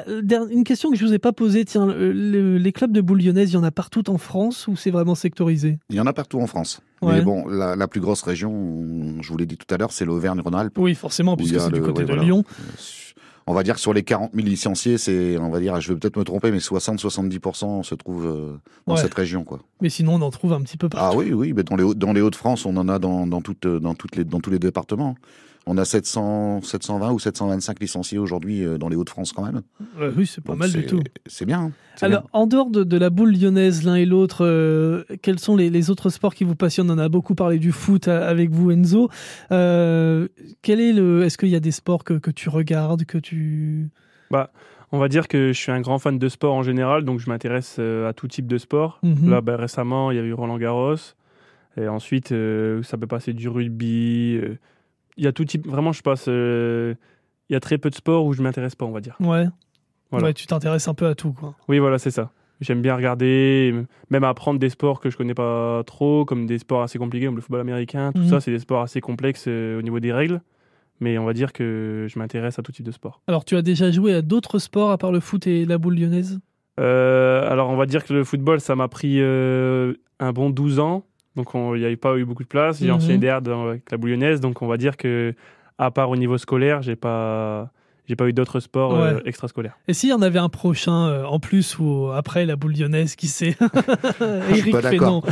[0.50, 3.22] une question que je vous ai pas posée, tiens, le- le- les clubs de boule
[3.22, 5.78] lyonnaise, il y en a partout en France ou c'est vraiment sectorisé?
[5.88, 6.82] Il y en a partout en France.
[7.00, 7.14] Ouais.
[7.14, 8.52] Mais bon, la, la plus grosse région,
[9.22, 10.76] je vous l'ai dit tout à l'heure, c'est l'Auvergne-Rhône-Alpes.
[10.76, 12.22] Oui, forcément, puisque c'est du côté ouais, de voilà.
[12.24, 12.44] Lyon.
[13.50, 15.98] On va dire que sur les 40 000 licenciés, c'est, on va dire, je vais
[15.98, 19.00] peut-être me tromper, mais 60-70% se trouvent euh, dans Ouais.
[19.00, 19.60] cette région, quoi.
[19.80, 21.18] Mais sinon, on en trouve un petit peu Ah partout.
[21.18, 23.66] oui, oui, mais dans les Hauts- dans les Hauts-de-France, on en a dans, dans, toutes,
[23.66, 25.16] dans, toutes les, dans tous les départements.
[25.70, 29.60] On a 700, 720 ou 725 licenciés aujourd'hui euh, dans les Hauts-de-France quand même.
[30.00, 31.02] Ouais, oui, c'est pas Donc mal du tout.
[31.26, 31.60] C'est bien.
[31.64, 31.72] hein.
[32.00, 35.68] Alors, en dehors de, de la boule lyonnaise, l'un et l'autre, euh, quels sont les,
[35.68, 36.90] les autres sports qui vous passionnent?
[36.90, 39.10] On en a beaucoup parlé du foot avec vous, Enzo.
[39.52, 40.28] Euh,
[40.62, 43.90] quel est le Est-ce qu'il y a des sports que, que tu regardes, que tu
[44.30, 44.50] Bah,
[44.90, 47.28] on va dire que je suis un grand fan de sport en général, donc je
[47.28, 49.00] m'intéresse euh, à tout type de sport.
[49.02, 49.28] Mhm.
[49.30, 50.94] Là, bah, récemment, il y a eu Roland Garros.
[51.76, 54.38] Et ensuite, euh, ça peut passer du rugby.
[54.42, 54.56] euh,
[55.18, 55.66] Il y a tout type.
[55.66, 56.26] Vraiment, je passe.
[56.28, 56.94] euh,
[57.50, 59.16] Il y a très peu de sports où je m'intéresse pas, on va dire.
[59.20, 59.46] Ouais.
[60.10, 60.26] Voilà.
[60.28, 61.54] Ouais, tu t'intéresses un peu à tout, quoi.
[61.68, 62.30] Oui, voilà, c'est ça.
[62.60, 63.72] J'aime bien regarder,
[64.10, 67.36] même apprendre des sports que je connais pas trop, comme des sports assez compliqués, comme
[67.36, 68.10] le football américain.
[68.12, 68.28] Tout Mhm.
[68.28, 70.40] ça, c'est des sports assez complexes euh, au niveau des règles.
[71.00, 73.20] Mais on va dire que je m'intéresse à tout type de sport.
[73.28, 75.94] Alors, tu as déjà joué à d'autres sports à part le foot et la boule
[75.96, 76.40] lyonnaise?
[76.80, 80.80] Euh, alors, on va dire que le football, ça m'a pris euh, un bon 12
[80.80, 81.04] ans.
[81.38, 82.80] Donc, on- il n'y avait pas eu beaucoup de place.
[82.80, 82.94] J'ai Mhm.
[82.94, 84.40] enseigné derrière dans- avec la bouillonnaise.
[84.40, 85.32] Donc, on va dire que,
[85.78, 87.70] à part au niveau scolaire, j'ai pas,
[88.08, 89.22] j'ai pas eu d'autres sports euh, Ouais.
[89.24, 89.78] extrascolaires.
[89.86, 93.14] Et s'il y en avait un prochain euh, en plus ou après la boule lyonnaise,
[93.14, 93.56] qui sait?
[94.50, 95.22] Eric fait non.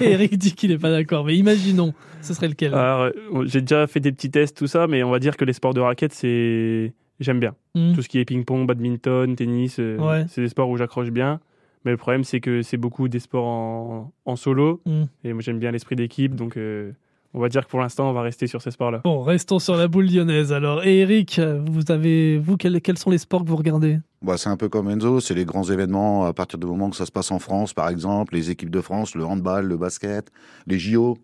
[0.00, 2.74] Eric dit qu'il n'est pas d'accord, mais imaginons, ce serait lequel?
[2.74, 5.44] Alors, euh, j'ai déjà fait des petits tests, tout ça, mais on va dire que
[5.44, 6.92] les sports de raquettes, c'est.
[7.20, 7.54] J'aime bien.
[7.76, 7.94] Mhm.
[7.94, 10.24] Tout ce qui est ping-pong, badminton, tennis, euh, Ouais.
[10.28, 11.38] c'est des sports où j'accroche bien.
[11.84, 14.80] Mais le problème, c'est que c'est beaucoup des sports en, en solo.
[14.86, 15.06] Mhm.
[15.24, 16.34] Et moi, j'aime bien l'esprit d'équipe.
[16.34, 16.92] Donc, euh,
[17.34, 19.00] on va dire que pour l'instant, on va rester sur ces sports-là.
[19.04, 20.84] Bon, restons sur la boule lyonnaise alors.
[20.84, 23.98] Et Eric, vous avez, vous, quels, quels sont les sports que vous regardez?
[24.20, 26.96] Bah, c'est un peu comme Enzo, c'est les grands événements à partir du moment que
[26.96, 30.30] ça se passe en France, par exemple, les équipes de France, le handball, le basket,
[30.66, 31.18] les JO.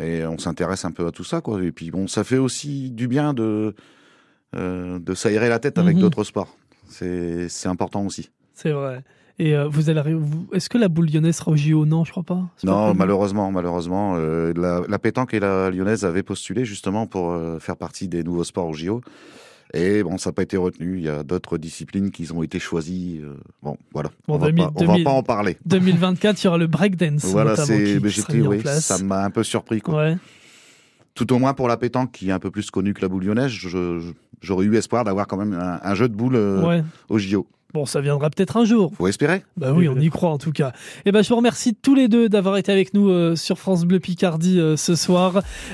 [0.00, 1.60] Et on s'intéresse un peu à tout ça, quoi.
[1.64, 3.74] Et puis bon, ça fait aussi du bien de,
[4.54, 6.02] euh, de s'aérer la tête avec Mhm.
[6.02, 6.56] d'autres sports.
[6.88, 8.30] C'est c'est important aussi.
[8.54, 9.02] C'est vrai.
[9.40, 12.10] Et euh, vous allez, vous- est-ce que la boule lyonnaise sera au JO Non, je
[12.10, 12.42] crois pas.
[12.64, 17.58] Non, malheureusement, malheureusement, euh, la, la pétanque et la lyonnaise avaient postulé justement pour euh,
[17.60, 19.00] faire partie des nouveaux sports au JO.
[19.74, 20.96] Et bon, ça n'a pas été retenu.
[20.96, 23.20] Il y a d'autres disciplines qui ont été choisies.
[23.62, 24.10] bon, voilà.
[24.26, 25.56] Bon, on va 2000, pas, on va 2000, pas en parler.
[25.66, 27.24] 2024, il y aura le breakdance.
[27.30, 29.94] Voilà, c'est, oui, ça m'a un peu surpris, quoi.
[29.98, 30.16] Ouais.
[31.14, 33.24] Tout au moins pour la pétanque, qui est un peu plus connue que la boule
[33.24, 33.52] lyonnaise,
[34.40, 36.82] j'aurais eu espoir d'avoir quand même un, un jeu de boules Ouais.
[37.10, 37.46] au JO.
[37.74, 38.92] Bon, ça viendra peut-être un jour.
[38.96, 39.42] Faut espérer.
[39.58, 40.72] Bah oui, on y croit en tout cas.
[41.04, 43.84] Et ben, je vous remercie tous les deux d'avoir été avec nous euh, sur France
[43.84, 45.42] Bleu Picardie euh, ce soir.